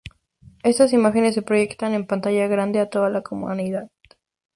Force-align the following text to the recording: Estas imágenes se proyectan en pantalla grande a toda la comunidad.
Estas 0.63 0.93
imágenes 0.93 1.35
se 1.35 1.43
proyectan 1.43 1.93
en 1.93 2.07
pantalla 2.07 2.47
grande 2.47 2.79
a 2.79 2.89
toda 2.89 3.11
la 3.11 3.21
comunidad. 3.21 3.91